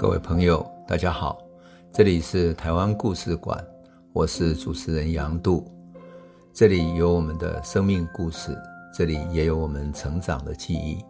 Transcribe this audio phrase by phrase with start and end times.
[0.00, 1.38] 各位朋友，大家好，
[1.92, 3.62] 这里是台湾故事馆，
[4.14, 5.70] 我是主持人杨度，
[6.54, 8.56] 这里有我们的生命故事，
[8.94, 11.04] 这里也有我们成长的记忆，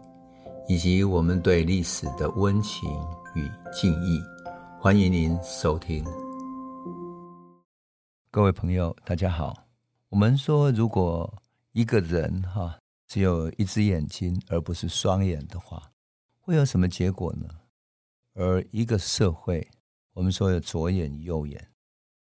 [0.67, 2.89] 以及我们对历史的温情
[3.33, 4.21] 与敬意。
[4.77, 6.03] 欢迎您收听。
[8.29, 9.55] 各位朋友，大家好。
[10.09, 11.33] 我们说，如果
[11.71, 12.77] 一个人哈
[13.07, 15.81] 只有一只眼睛，而不是双眼的话，
[16.41, 17.47] 会有什么结果呢？
[18.33, 19.67] 而一个社会，
[20.13, 21.69] 我们说有左眼、右眼，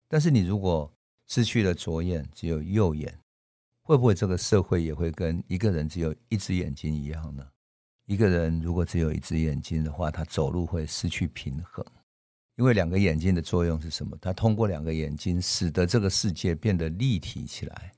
[0.08, 0.92] 但是你如果
[1.26, 3.20] 失去了左眼，只有右眼，
[3.82, 7.44] 会不会这个社会也会跟一个人只有一只眼睛一样呢？
[8.06, 11.84] 一个人如果只有一只眼睛的话，他走路会失去平衡，
[12.54, 14.16] 因为两个眼睛的作用是什么？
[14.20, 17.92] 他通过两个眼睛，使得这个世界变得立体起来，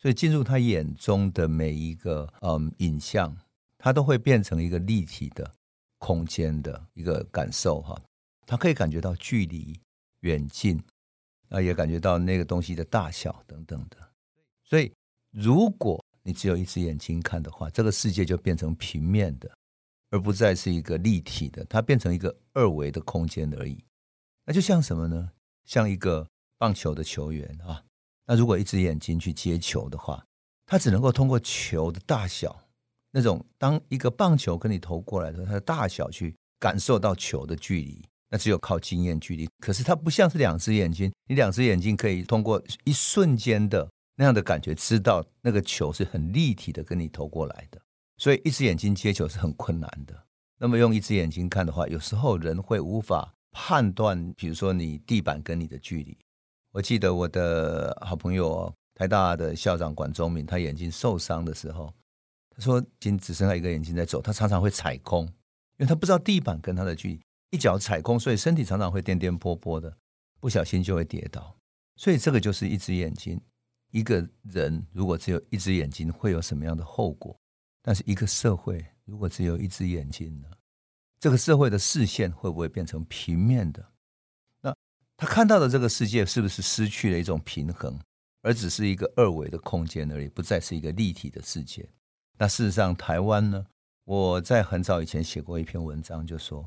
[0.00, 3.36] 所以进入他眼中的每一个嗯影像，
[3.76, 5.52] 他都会变成一个立体的。
[5.98, 8.00] 空间的一个感受哈，
[8.46, 9.78] 他可以感觉到距离、
[10.20, 10.82] 远近，
[11.48, 13.96] 啊，也感觉到那个东西的大小等等的。
[14.64, 14.92] 所以，
[15.30, 19.50] 如果你只有一只眼睛看的话，这个世界就变成平面的，
[20.10, 23.82] 而不再是一个立体的，它变成一个二维的空间而已。
[24.44, 25.32] 那就像什么呢？
[25.64, 26.26] 像一个
[26.58, 27.84] 棒球的球员啊，
[28.24, 30.24] 那如果一只眼睛去接球的话，
[30.64, 32.67] 他只能够通过球的大小。
[33.10, 39.48] 那种当一个棒球跟你投过来的时候，它的大小去感受到球的距离，那只有靠经验距离。
[39.60, 47.80] 可是它不像是两只眼睛，你两只眼睛可以通过一瞬间的那样的感觉，知道那个球是很立体的跟你投过来的。
[48.18, 50.14] 所以一只眼睛接球是很困难的。
[50.58, 56.18] 那么用一只眼睛看的话，有时候人会无法判断，比如说你地板跟你的距离。
[56.72, 61.90] 我记得我的好朋友台大的校长管中闵，他眼睛受伤的时候。
[62.62, 65.32] 说：“仅只剩下一个眼睛在走，他常常会踩空，因
[65.78, 67.20] 为他不知道地板跟他的距离，
[67.50, 69.96] 一脚踩空，所以身体常常会颠颠簸簸的，
[70.40, 71.56] 不小心就会跌倒。
[71.96, 73.40] 所以这个就是一只眼睛。
[73.90, 77.38] 一个人如果只有一只眼睛，会有什么样的后果？
[77.82, 80.48] 但是一个社会如果只有一只眼睛呢？
[81.18, 83.92] 这个社会的视线会不会变成平面的？
[84.60, 84.76] 那
[85.16, 87.98] 他看到的这个世界是不是失去了一种平衡，
[88.42, 91.88] 而只是一个二维的空间而已，不再是一个立体的世界？”
[92.38, 93.66] 那事实上，台湾呢？
[94.04, 96.62] 我在很早以前写过一篇文章，就说，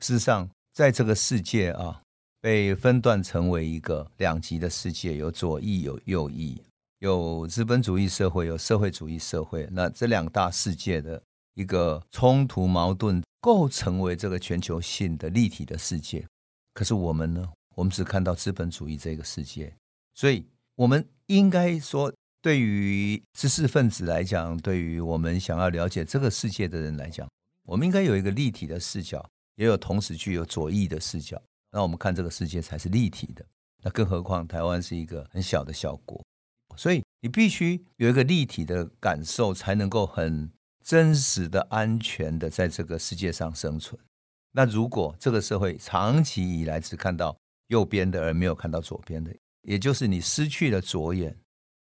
[0.00, 2.02] 事实上，在这个世界啊，
[2.40, 6.60] 被分段成为一个两极的世界，有左翼，有右翼，
[6.98, 9.66] 有资本主义社会，有社会主义社会。
[9.70, 11.22] 那这两大世界的
[11.54, 16.26] 一个冲突矛盾，构成为这个全球性的立体的世界。
[16.74, 17.48] 可是我们呢？
[17.76, 19.72] 我们只看到资本主义这个世界，
[20.14, 20.44] 所以
[20.74, 22.12] 我们应该说。
[22.42, 27.30] 对于知识分子来讲，对于我们想要了解这个世界的人来讲，
[27.62, 33.46] 我们应该有一个立体的视角，也有同时具有左翼的视角，那我们看这个世界才是立体的。
[33.84, 36.20] 那更何况台湾是一个很小的小国，
[36.76, 40.50] 所以你必须有一个立体的感受，才能够很
[40.84, 43.96] 真实的、安全的在这个世界上生存。
[44.50, 47.36] 那如果这个社会长期以来只看到
[47.68, 49.32] 右边的，而没有看到左边的，
[49.62, 51.38] 也就是你失去了左眼，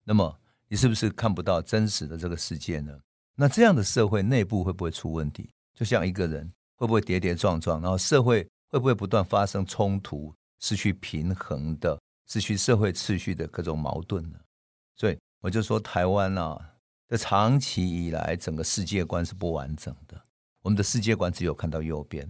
[0.05, 0.39] 那么。
[0.75, 2.97] 是不是看不到真实的这个世界呢？
[3.35, 5.49] 那这样的社会内部会不会出问题？
[5.73, 14.39] 就像一个人会不会跌跌撞撞，然后社会会不会不断发生冲突、失去平衡的、失去社会秩序的各种矛盾呢？
[14.95, 16.57] 所以我就说，台湾啊，
[17.09, 20.19] 这长期以来整个世界观是不完整的。
[20.61, 22.29] 我们的世界观只有看到右边，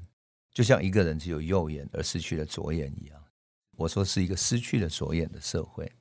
[0.51, 3.23] 就像一个人只有右眼而失去了左眼一样。
[3.77, 5.91] 我说是一个失去了左眼的社会，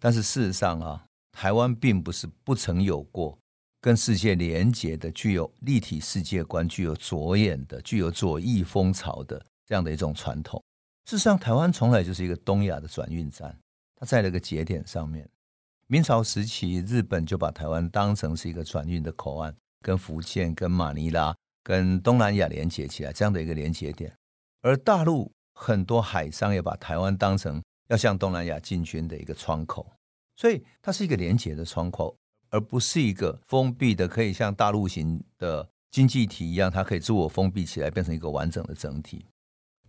[0.00, 1.04] 但是事实上啊。
[1.38, 3.38] 台湾并不是不曾有过
[3.80, 10.60] 跟世界连结的、具有立体世界观、具有左眼的、具有左翼风潮的这样的一种传统。
[11.04, 13.56] 事实上，台湾从来就是一个东亚的转运站，
[13.94, 15.30] 它在那个节点上面。
[15.86, 21.32] 明朝时期，日本就把台湾当成是一个转运的口岸，跟福建、跟马尼拉、
[21.62, 24.12] 跟东南亚连接起来这样的一个连接点。
[24.62, 29.88] 而大陆很多海商也把台湾当成要向东南亚进军的一个窗口。
[30.38, 32.16] 所以它是一个连接的窗口，
[32.50, 39.26] 而不是一个封闭的，可以像大陆型的经济体一样，它可以自我封闭起来，变成一个完整的整体。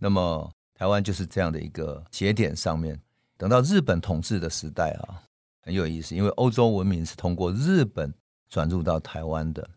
[0.00, 3.00] 那么台湾就是这样的一个节点上面。
[3.38, 5.22] 等到日本统治的时代啊，
[5.62, 8.12] 很有意思，因为欧洲文明是通过日本
[8.48, 9.70] 转入到台湾的。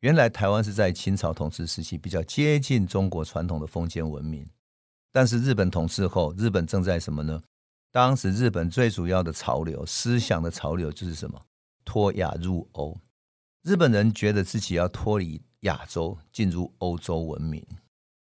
[0.00, 4.46] 原来台湾是在清朝统治时期比较接近中国传统的封建文明，
[5.10, 7.42] 但是日本统治后，日本正在什么呢？
[7.92, 11.38] 当时日本最主要的潮流、思想的潮流就是什么？
[11.84, 12.98] 脱亚入欧。
[13.62, 17.64] 日本人觉得自己要脱离亚洲，进入欧洲文明，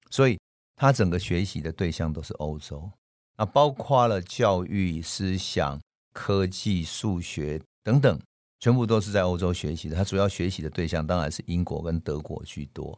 [0.10, 0.40] 所以
[0.76, 2.92] 他整个学习的对象都是欧洲，
[3.38, 5.80] 那包括了教育、思想、
[6.14, 8.20] 科技、数学等等，
[8.60, 9.96] 全部都是在欧洲学习的。
[9.96, 12.98] 他主要学习的对象当然是英国跟德国居多。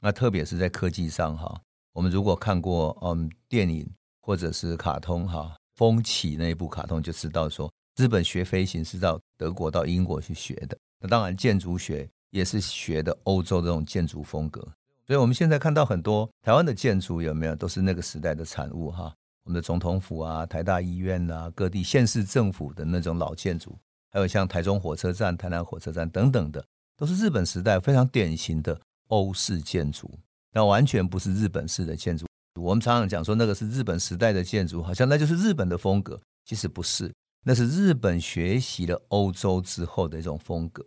[0.00, 1.60] 那特别是在科技上哈，
[1.92, 3.86] 我们如果看过嗯电影
[4.22, 10.76] 或者是卡通哈，风起那一部卡通就知道说，日本学飞行是到德国到英国去学的。
[11.00, 14.60] 那当然建筑学也是学的欧洲这种建筑风格。
[15.06, 19.14] 所以我们现在看到很多台湾的建筑有没有都是那个时代的产物哈？
[19.44, 23.78] 我们的总统府啊、台大医院啊、各地县市政府的那种老建筑，
[24.10, 26.64] 还有像台中火车站、台南火车站等等的，
[26.96, 28.80] 都是日本时代非常典型的。
[29.08, 30.10] 欧式建筑，
[30.52, 32.25] 那完全不是日本式的建筑。
[32.62, 36.20] 我们常常讲说那个是日本时代的建筑，好像那就是日本的风格。
[36.44, 37.12] 其实不是，
[37.44, 40.84] 那是日本学习了欧洲之后的一种风格。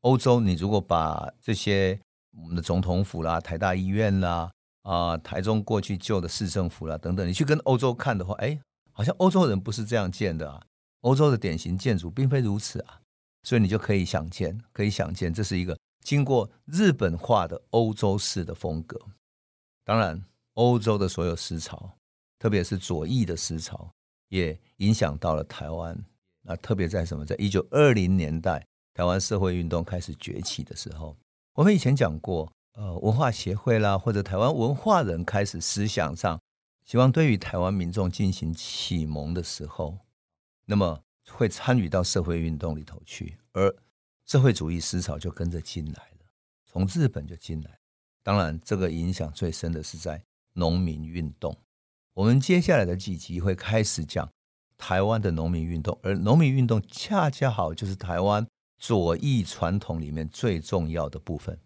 [0.00, 1.98] 欧洲，你如果把这些
[2.36, 4.50] 我们的总统府啦、台大医院啦、
[4.82, 8.58] 啊台中过去旧的市政府啦等等，你去跟欧洲看的话，哎，
[8.92, 10.62] 好像欧洲人不是这样建的啊。
[11.02, 13.00] 欧洲的典型建筑并非如此啊，
[13.42, 15.78] 所以你就可以想见，可以想见，这是一个。
[16.02, 18.98] 经过日本化的欧洲式的风格，
[19.84, 20.24] 当然，
[20.58, 21.98] 欧洲的所有思潮，
[22.36, 23.94] 特别是左翼的思潮，
[24.28, 25.96] 也影响到了台湾。
[26.42, 27.24] 那特别在什么？
[27.24, 31.16] 在一九二零年代，台湾社会运动开始崛起的时候，
[31.54, 36.40] 我们以前讲过，呃，文化协会啦，或者台湾文化人开始思想上，
[36.84, 39.96] 希望对于台湾民众进行启蒙的时候，
[40.64, 41.00] 那么
[41.30, 43.74] 会参与到社会运动里头去，而。
[44.26, 46.26] 社会主义思潮就跟着进来了，
[46.66, 47.78] 从日本就进来。
[48.22, 50.22] 当然，这个影响最深的是在
[50.58, 51.56] 农民运动。
[52.14, 54.28] 我们接下来的几集会开始讲
[54.76, 58.46] 台湾的农民运动，而农民运动恰恰好就是台湾
[58.76, 61.58] 左翼传统里面最重要的部分，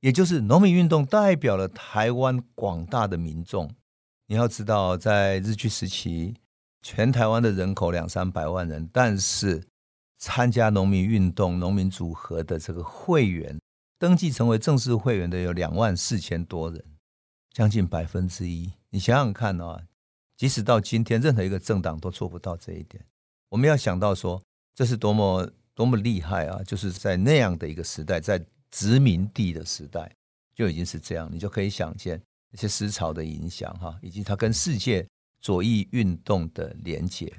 [0.00, 3.70] 也就是农民运动代表了台湾广大的民众。
[4.26, 6.34] 你要知道，在日据时期，
[6.82, 9.64] 全台湾的人口两三百万人，但是。
[10.16, 13.60] 参加农民运动、农民组合的这个会员，
[13.98, 16.82] 登记成为正式会员的有两万四千多人，
[17.54, 18.70] 将近百分之一。
[18.90, 19.80] 你想想看啊，
[20.36, 23.02] 即使到今天，任何一个政党都做不到这一点。
[23.48, 24.42] 我们要想到说，
[24.74, 26.60] 这是多么多么厉害啊！
[26.64, 30.12] 就是在那样的一个时代，在殖民地的时代，
[30.52, 31.30] 就已经是这样。
[31.32, 32.20] 你就可以想见
[32.50, 35.06] 那些思潮的影响哈，以及它跟世界
[35.40, 37.32] 左翼运动的连结。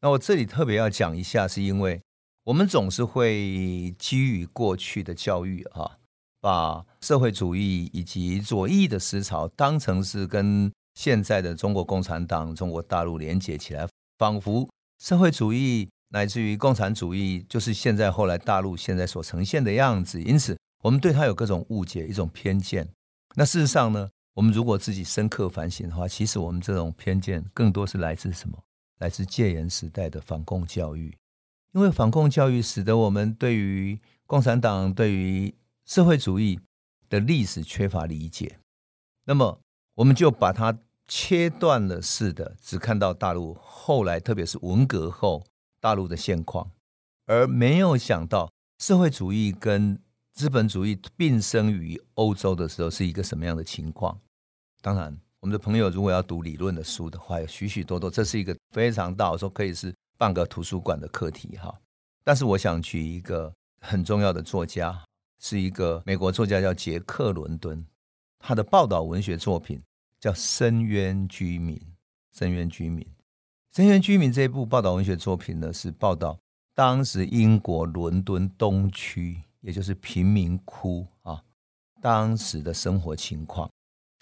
[0.00, 2.00] 那我这里特别要讲一下，是因为
[2.44, 5.98] 我们总是会基于过去的教育，哈，
[6.44, 13.88] 把社会主义以及左翼的思潮当成是跟现在的中国共产党、中国大陆连接起来，
[14.18, 14.68] 仿佛
[15.02, 22.86] 社会主义乃至于共产主义就是现在后来大陆现在所呈现的样子，因此我们对它有各种误解、一种偏见。
[23.36, 28.58] 那事实上呢，我们如果自己深刻反省的话，其实我们这种偏见更多是来自什么？
[28.98, 31.16] 来自戒严时代的反共教育，
[31.72, 35.54] 因为反共教育使得我们对于共产党、对于
[35.84, 36.60] 社会主义
[37.08, 38.58] 的历史缺乏理解，
[39.24, 39.60] 那么
[39.94, 45.44] 我们就把它切断了似的，只看到大陆后来，特别是文革后
[45.80, 46.70] 大陆的现况，
[47.26, 50.00] 而没有想到社会主义跟
[50.32, 54.20] 资本主义并生于欧洲的时候是一个什么样的情况。
[54.82, 55.18] 当然。
[55.40, 61.70] 我们的朋友如果要读理论的书的话，有许许多多，这是一个非常大，说可以是半个图书馆的课题哈。
[62.24, 65.04] 但是我想举一个很重要的作家，
[65.44, 67.86] 是一个美国作家叫杰克·伦敦，
[68.38, 69.78] 他的报道文学作品
[70.18, 71.76] 叫《深渊居民》。
[72.32, 73.06] 深渊居民，
[73.76, 76.38] 深渊居民这一部报道文学作品呢，是报道
[76.74, 81.44] 当时英国伦敦东区，也就是贫民窟啊，
[82.00, 83.70] 当时的生活情况。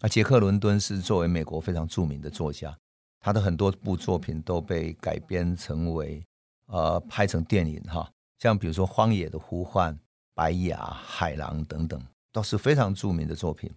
[0.00, 2.76] 啊杰克·伦敦是作为美国非常著名的作家，
[3.20, 6.20] 他的很多部作品都被改编成为
[6.66, 8.10] 呃拍成电影哈，
[8.40, 9.94] 像比如说《荒野的呼唤》
[10.34, 12.00] 《白牙》《海狼》等等，
[12.32, 13.70] 都是非常著名的作品。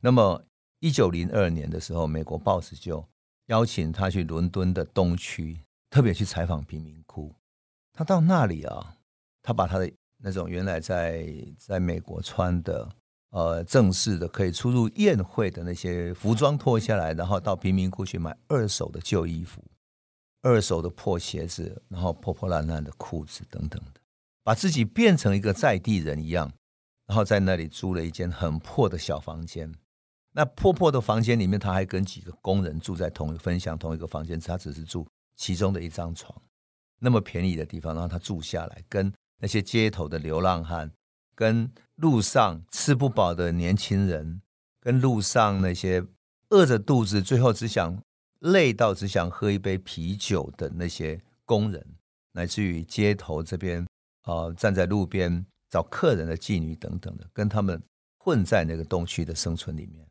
[0.00, 0.44] 那么，
[0.80, 3.04] 一九零二年的时候，美国报纸就
[3.46, 7.34] 邀请他去伦敦的东区，特别去采访贫民窟。
[7.92, 8.96] 他到那里啊，
[9.42, 11.26] 他把他的那种原来在
[11.58, 12.90] 在美国穿的。
[13.30, 19.60] 呃，正式的可以出入宴会的那些服装脱下来，然后到贫民窟去买二手的旧衣服、
[20.42, 24.00] 二手的破鞋子，然后破破烂烂的裤子等等的，
[24.44, 26.52] 把自己变成一个在地人一样，
[27.06, 29.74] 然后在那里租了一间很破的小房间。
[30.32, 36.40] 那破破的房间里面，他还跟几个工人住在同一分享同一个房间，他只是住其中的一张床。
[37.00, 40.90] 那么便宜的地方，让他住下来，跟那些街头的流浪汉。
[41.36, 44.40] 跟路上吃不饱的年轻人，
[44.80, 46.04] 跟路上那些
[46.50, 48.00] 饿着肚子，最后只想
[48.38, 51.84] 累到只想喝一杯啤酒的那些工人，
[52.32, 53.84] 乃至于街头这边、
[54.24, 57.82] 呃、站在路边找客人的妓女等等的，跟他们
[58.18, 60.06] 混在那个东区的生存里面，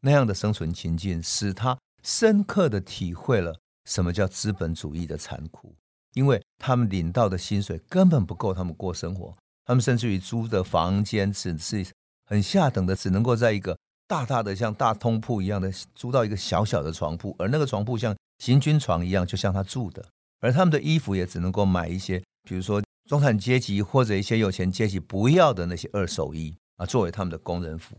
[0.00, 5.74] 那样的生存情境，使他深刻的体会了什么叫资本主义的残酷，
[6.14, 9.34] 因为他们领到的薪水根本不够他们过生活，
[9.64, 11.86] 他们甚至于租的房间只是
[12.26, 20.06] 很下等的，只能够在一个大大的像大通铺一样的租到一个小小的床铺，而那个床铺像行军床一样，就像他住的。
[20.40, 27.96] 而他们的衣服也只能够买一些，比如说中产阶级或者一些有钱阶级不要的那些二手衣啊，作为他们的工人服。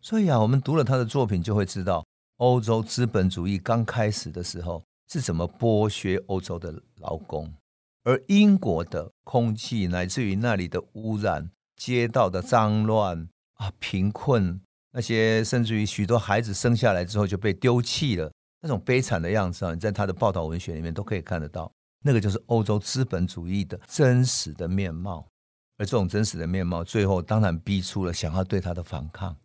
[0.00, 2.04] 所以啊，我们读了他的作品，就会知道
[2.38, 7.54] 欧洲资本主义刚开始的时候是怎么剥削欧洲的劳工，
[8.02, 13.28] 而英国的空气乃至于那里的污染、街道的脏乱。
[13.54, 14.58] 啊，贫困
[14.90, 21.70] 那些，甚至于许多孩子生下来之后就被丢弃了，那种悲惨的样子啊，你在他的报道文学里面都可以看得到。
[22.02, 25.28] 那个就是欧洲资本主义的真实的面貌，
[25.76, 29.36] 而这种真实的面貌，最后当然逼出了想要对他的反抗。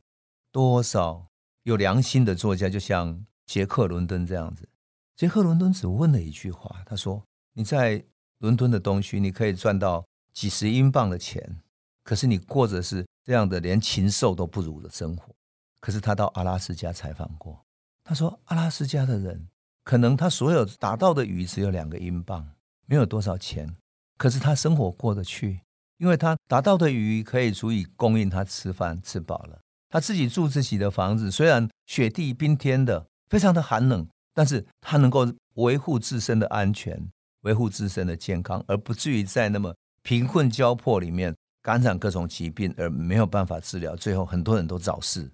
[0.51, 1.25] 多少
[1.63, 4.67] 有良心的作家，就像杰克·伦敦这样子，
[5.15, 8.03] 杰克·伦敦只问了一句话，他说：“你在
[8.39, 11.61] 伦敦的东区，你可以赚到几十英镑的钱，
[12.03, 15.35] 可是你过着是。”这样的连禽兽都不如的生活，
[15.79, 17.65] 可是他到阿拉斯加采访过，
[18.03, 19.47] 他说阿拉斯加的人
[19.85, 22.45] 可能他所有打到的鱼只有两个英镑，
[22.87, 23.73] 没有多少钱，
[24.17, 25.61] 可是他生活过得去，
[25.99, 29.61] 因为他打到的鱼可以足以供应他吃饭，吃饱了。
[29.89, 37.09] 他自己住自己的房子，虽然雪地冰天的，非常的寒冷，但是他能够维护自身的安全，
[37.43, 41.33] 维护自身的健康，而不至于在那么贫困交迫里面。
[41.61, 45.27] 感染各种疾病而没有办法治疗，最后很多人都早逝。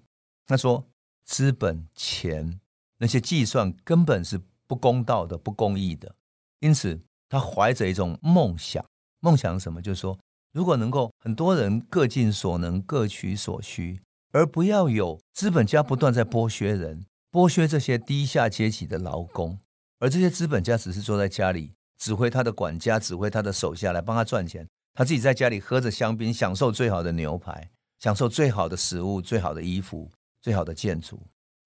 [0.46, 0.82] 他说
[1.28, 2.58] ：“资本钱
[3.02, 6.14] 那些计算根本是不公道的、不公义的。”
[6.62, 8.84] 因此，他怀着一种梦想，
[9.18, 9.82] 梦想什么？
[9.82, 10.16] 就是说，
[10.52, 19.58] 如果能够很多人各尽所能、各取所需，而不要有资本家不断在剥削人、剥削这些低下阶级的劳工，
[19.98, 24.68] 而这些资本家只是坐在家里指挥他的管家、指挥他的手下来帮他赚钱。
[24.94, 27.68] 他自己在家里喝着香槟，享受最好的牛排，
[27.98, 31.20] 享受最好的食物、最好的衣服、最好的建筑。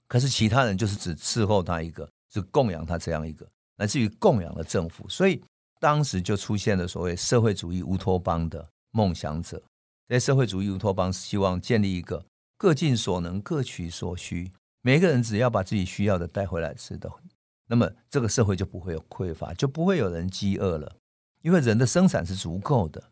[0.09, 3.47] 可是其他人就是只伺候他一个，只供养他这样一个，
[3.77, 5.09] 乃至于供养了政府。
[5.09, 5.43] 所以
[5.81, 9.63] 当时就出现了所谓社会主义乌托邦的梦想者。
[10.09, 12.25] 这些社会主义乌托邦希望建立一个
[12.57, 17.11] 各尽所能、各取所需，每个人只要把自己需要的带回来吃的，
[17.67, 20.97] 那么这个社会就不会有匮乏，就不会有人饥饿了，
[21.43, 23.03] 因为人的生产是足够的。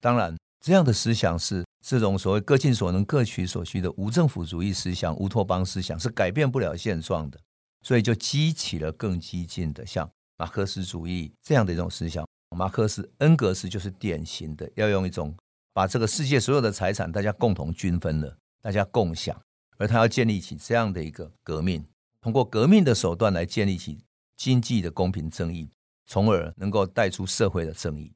[0.00, 7.40] 当然，这样的思想是这种所谓“各尽所能、各取所需”的无政府主义思想、乌托邦思想是改变不了现状的，
[7.80, 12.28] 所以就激起了更激进的，像马克思主义这样的一种思想。
[12.54, 15.34] 马克思、恩格斯就是典型的，要用一种
[15.72, 19.40] 把这个世界所有的财产大家共同均分了，大家共享，
[19.78, 21.82] 而他要建立起这样的一个革命，
[22.20, 24.04] 通过革命的手段来建立起
[24.36, 25.70] 经济的公平正义，
[26.06, 28.12] 从而能够带出社会的正义。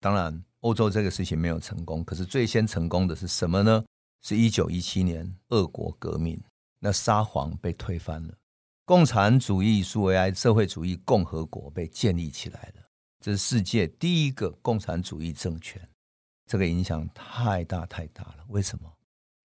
[0.00, 0.42] 当然。
[0.60, 3.82] 欧洲这个事情没有成功，可是最先成功的是什么呢？
[4.22, 6.38] 是一九一七年俄国革命，
[6.78, 8.34] 那沙皇被推翻了，
[8.84, 12.82] 共产主义苏维埃社会主义共和国被建立起来了，
[13.20, 15.80] 这是世界第一个共产主义政权，
[16.46, 18.44] 这个影响太大太大了。
[18.48, 18.92] 为什么？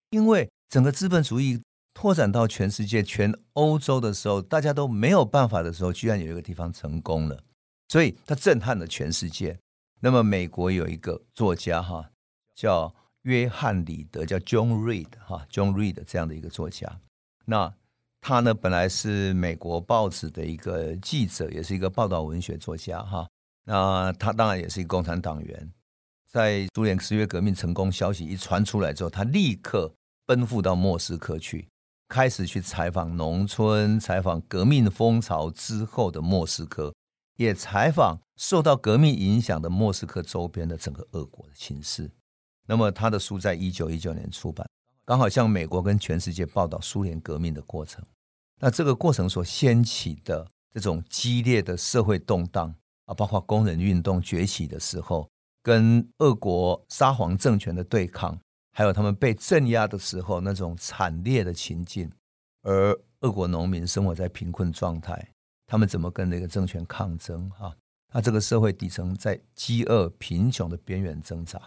[0.10, 1.62] 因为整个资本主义
[1.94, 7.42] 拓展到全世界、全欧洲的时候，大家都没有办法的时候，居然有一个地方成功了，
[7.88, 9.58] 所以它震撼了全世界。
[10.02, 12.12] 那么，美国有一个作家哈，
[12.54, 17.00] 叫约翰·里德，叫 John Reed 哈，John Reed 这样的一个作家。
[17.46, 17.74] 那
[18.22, 23.28] 他呢，本来是美国报纸的一个记者，也是一个报道文学作家哈。
[23.64, 25.72] 那他当然也是一个共产党员。
[26.28, 29.92] 在苏联十月革命成功消息一传出来之后，他立刻
[30.26, 31.68] 奔赴到莫斯科去，
[32.10, 36.94] 开始去采访农村，采访革命风潮之后的莫斯科。
[37.38, 42.12] 也采访受到革命影响的莫斯科周边的整个俄国的情势。
[42.68, 44.68] 那么他的书在一九一九年出版，
[45.06, 48.04] 刚好向美国跟全世界报道苏联革命的过程。
[48.60, 52.74] 那这个过程所掀起的这种激烈的社会动荡
[53.06, 55.30] 啊，包括工人运动崛起的时候，
[55.62, 58.40] 跟俄国沙皇政权的对抗，
[58.72, 62.10] 还有他们被镇压的时候那种惨烈的情境，
[62.64, 65.34] 而俄国农民生活在贫困状态。
[65.68, 67.50] 他们怎么跟那个政权抗争？
[67.52, 67.76] 哈，
[68.14, 71.62] 那这个社会底层在饥饿、贫穷的边缘挣扎，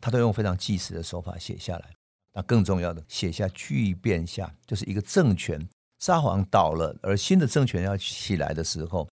[0.00, 1.90] 他都用非常纪实的手法写下来。
[2.32, 5.60] 那更重要的，写下巨变下，就是一个政权
[5.98, 9.08] 沙皇倒了，而新的政权要起来的时候，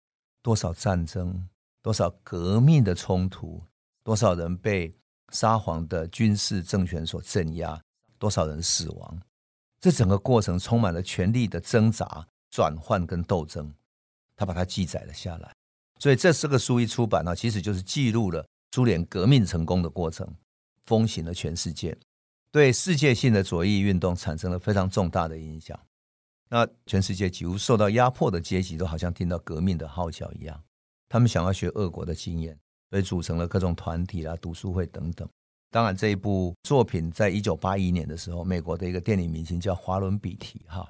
[0.42, 1.46] 多少战争，
[1.82, 3.62] 多少革命的冲突，
[4.02, 4.90] 多少人被
[5.30, 7.78] 沙皇的军事政权所镇压，
[8.18, 9.20] 多少人死亡，
[9.78, 13.72] 这整个过程充满了权力的挣扎、转换跟斗争。
[14.42, 15.54] 他把它记载了下来，
[16.00, 20.26] 所以这四个书一出版呢，其实就是记录了苏联革命成功的过程，
[20.86, 21.96] 风行了全世界，
[22.50, 25.78] 对世界性的左翼运动产生了非常重大的影响。
[26.50, 30.60] 那全世界几乎受到压迫的阶级都好像听到革命的号角一样，
[31.08, 32.58] 他们想要学俄国的经验，
[32.90, 35.28] 所以组成了各种团体啦、读书会等等。
[35.70, 40.84] 当然，这一部作品在一九八一年的时候，美国的一个电影明星叫华伦比提哈。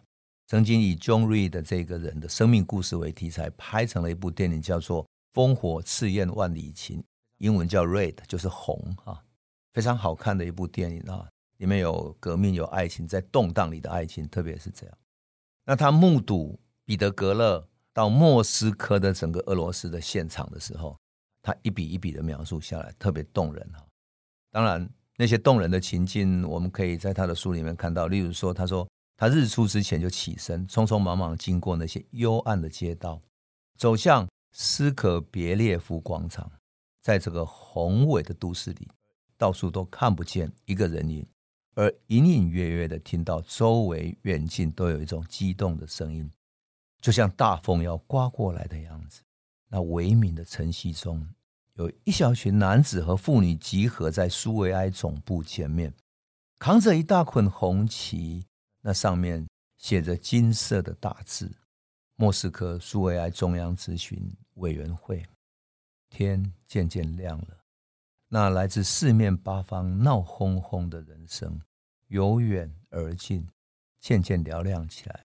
[0.52, 6.98] 曾经以 John Reed 的这个人的生命故事为题材，拍成了一部电影，叫做《烽火赤焰万里情》，
[7.38, 9.24] 英文叫 Red，就是红啊，
[9.72, 14.94] 非常好看的一部电影啊，里面有革命，有爱情，在动荡里的爱情，特别是这样。
[15.64, 20.94] 那他目睹彼得格勒到莫斯科的整个俄罗斯的现场的时候，
[21.40, 23.82] 他一笔一笔的描述下来，特别动人哈。
[24.50, 28.86] 当然，那些动人的情境，我们可以在他的书里面看到，例如说，他说。
[29.16, 33.20] 他日出之前就起身，匆匆忙忙经过那些幽暗的街道，
[33.76, 36.50] 走向斯可别列夫广场。
[37.00, 38.88] 在这个宏伟的都市里，
[39.36, 41.26] 到处都看不见一个人影，
[41.74, 46.30] 而隐隐约约的听到周围远近都有一种激动的声音，
[47.00, 49.22] 就像大风要刮过来的样子。
[49.68, 51.28] 那微明的晨曦中，
[51.74, 55.92] 有一小群男子和妇女集合在苏维埃总部前面，
[56.58, 58.46] 扛着一大捆红旗。
[58.82, 59.48] 那上面
[59.78, 61.50] 写着金色的大字
[62.14, 65.24] ：“莫斯科苏维埃中央咨询委员会。”
[66.10, 67.64] 天渐渐亮了，
[68.28, 71.62] 那来自四面八方闹哄哄的人声
[72.08, 73.48] 由远而近，
[73.98, 75.24] 渐渐嘹亮起来，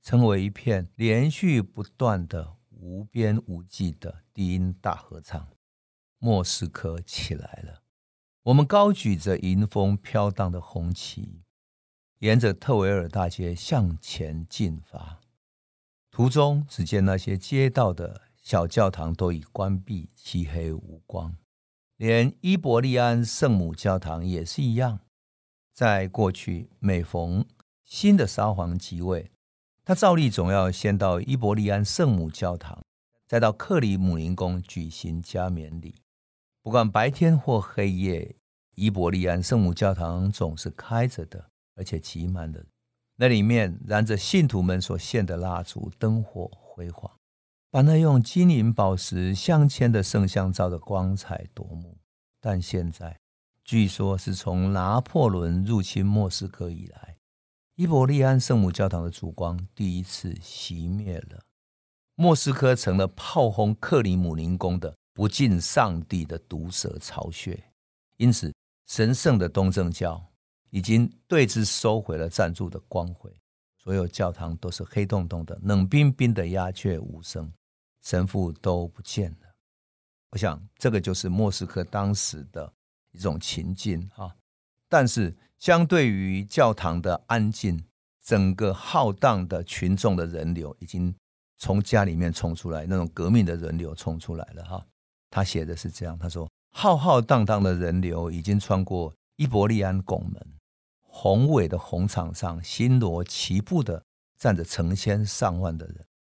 [0.00, 5.48] 成为一片连续不断的无边无际的低音大合唱。
[6.18, 7.82] 莫斯科起来了，
[8.44, 11.42] 我们高举着迎风飘荡的红旗。
[12.20, 15.20] 沿着特维尔大街向前进发，
[16.10, 21.36] 途中只见那些街道的小教堂都已关闭，漆黑无光，
[21.96, 24.98] 连伊伯利安圣母教堂也是一样。
[25.72, 27.46] 在过去，每逢
[27.84, 29.30] 新的沙皇即位，
[29.84, 32.82] 他照例总要先到伊伯利安圣母教堂，
[33.28, 35.94] 再到克里姆林宫举行加冕礼。
[36.62, 38.34] 不管白天或黑夜，
[38.74, 41.50] 伊伯利安圣母教堂总是开着的。
[41.78, 42.62] 而且挤满了，
[43.16, 47.10] 那里面燃着信徒们所献的蜡烛，灯火辉煌，
[47.70, 51.96] 把那用金银宝石镶嵌的圣像照得光彩夺目。
[52.40, 53.18] 但现在，
[53.64, 57.16] 据说是从拿破仑入侵莫斯科以来，
[57.76, 61.44] 伊伯利安圣母教堂的烛光第一次熄灭了。
[62.16, 67.72] 莫斯科成了炮轰克里姆林宫的不敬上帝的毒蛇巢穴，
[68.16, 68.52] 因此
[68.86, 70.24] 神圣的东正教。
[70.70, 73.30] 已经对之收回了赞助的光辉，
[73.76, 77.50] 所有教堂都是黑洞洞的、冷冰冰的、鸦雀无声，
[78.02, 79.48] 神父都不见了。
[80.30, 82.70] 我想，这个就是莫斯科当时的
[83.12, 84.34] 一种情境啊。
[84.88, 87.82] 但是，相对于教堂的安静，
[88.22, 91.14] 整个浩荡的群众的人流已经
[91.56, 94.86] 从家里面冲出来，那种革命的人流冲出来了哈。
[95.30, 100.46] 他写的是这样，他说：“浩浩荡荡的人流已经穿过伊伯利安拱门。”
[101.20, 104.00] 宏伟的红场上，星罗棋布的
[104.38, 105.96] 站着成千上万的人。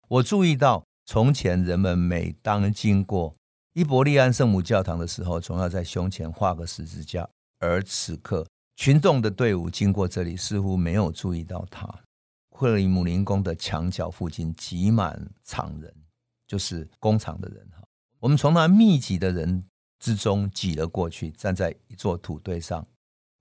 [0.07, 3.35] 我注意到，从前人们每当经过
[3.73, 7.27] 伊伯利安圣母教堂的时候，总要在胸前画个十字架。
[7.59, 11.85] 而此刻，群众的队伍经过这里，似乎没有注意到他。
[12.49, 15.93] 克里姆林宫的墙角附近挤满厂人，
[16.47, 17.83] 就是工厂的人哈。
[18.19, 19.61] 我们从那密集的人
[19.99, 22.87] 之中挤了过去，站在一座土堆上。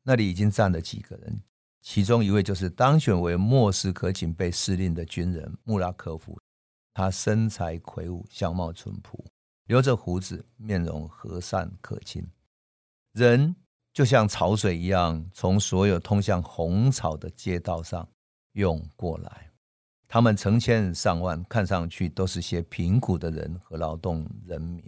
[0.08, 1.38] 那里已经站了几个人，
[1.82, 6.34] 其中一位就是当选为莫斯科警备司令的军人穆拉科夫。
[6.94, 9.22] 他身材魁梧，相貌淳朴，
[9.66, 12.26] 留着胡子，面容和善可亲。
[13.12, 13.54] 人
[13.92, 18.08] 就像潮水一样，从所有通向红草的街道上
[18.52, 19.50] 涌过来。
[20.08, 24.82] 他们成千上万，看上去都是些贫苦的人和劳动人民。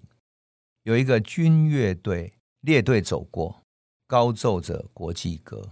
[0.85, 3.63] 有一个军乐队列队走过。
[4.11, 5.63] 高奏着国际歌，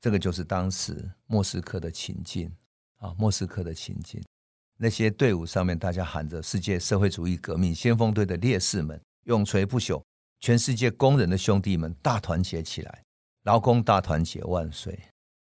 [0.00, 2.50] 这个就是当时莫斯科的情境
[2.96, 3.14] 啊！
[3.18, 4.24] 莫斯科的情境，
[4.78, 10.02] 那些队伍上面，大家喊着“世界社会主义革命先锋队的烈士们，永垂不朽！
[10.40, 13.04] 全世界工人的兄弟们，大团结起来！
[13.42, 14.98] 劳工大团结万岁！”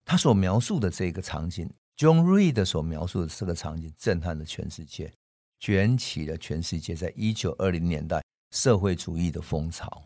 [0.04, 5.10] 他所描述的这个场景，John Reed 所描述的这个场景震撼了全世界，
[5.58, 10.04] 卷起了全世界在一九二零年代社会主义的风潮。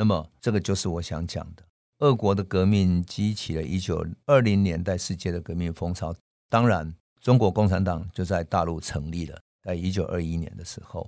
[0.00, 1.62] 那么，这个就是我想讲的。
[1.98, 6.16] 俄国的革命激起了一九二零年代世界的革命风潮。
[6.48, 11.06] 当然，中国共产党就在大陆成立了，在一九二一年的时候。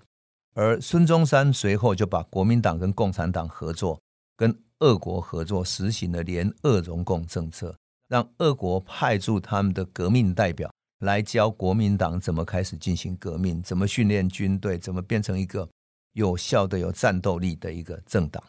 [0.53, 3.99] 而孙中山随后就把国民党跟共产党合作，
[4.37, 7.75] 跟俄国合作，实行了联俄容共政策。
[8.09, 15.67] 让俄国派驻他们的革命代表来教国民党怎么开始进行革命，怎么训练军队，怎么变成一个
[16.13, 18.45] 有效的、有战斗力的一个政党。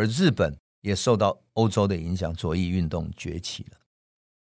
[0.00, 3.76] 而日本也受到欧洲的影响，左翼运动崛起了。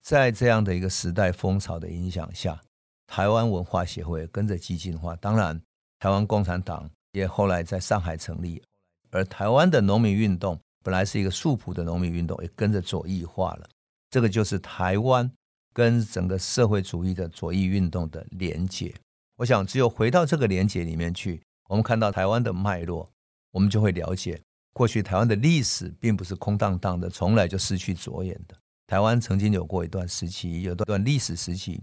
[0.01, 2.61] 在这样的一个时代风潮的影响下，
[3.05, 5.13] 台湾文化协会跟着激进化。
[5.17, 5.61] 当然，
[5.99, 8.63] 台湾共产党也后来在上海成立，
[9.09, 13.67] 而台湾的农民运动本来是一个素朴的农民运动，也跟着左翼化了。
[14.09, 15.29] 这个就是台湾
[15.73, 18.95] 跟整个社会主义的左翼运动的连结。
[19.35, 23.09] 我想，只有回到这个连结里面去，我们看到台湾的脉络，
[23.51, 24.41] 我们就会了解，
[24.73, 28.55] 过去台湾的历史并不是空荡荡的，从来就失去着眼的。
[28.87, 31.81] 台湾曾经有过一段时期，有段历史时期，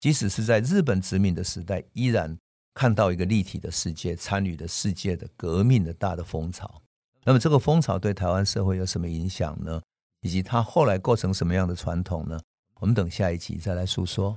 [0.00, 2.36] 即使是在日本殖民的时代，依然
[2.74, 6.82] 看到一个立体的世界，参与的世界的革命的大的风潮。
[7.24, 9.80] 那么，这个风潮对台湾社会有什么影响呢？
[10.20, 12.38] 以及它后来构成什么样的传统呢？
[12.80, 14.36] 我们等下一集再来诉说。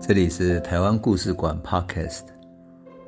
[0.00, 2.26] 这里是台湾故事馆 Podcast，